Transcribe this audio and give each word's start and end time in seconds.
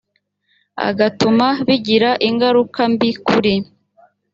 agatuma 0.87 1.47
bigira 1.67 2.09
ingaruka 2.27 2.81
mbi 2.91 3.09
kuri 3.25 3.53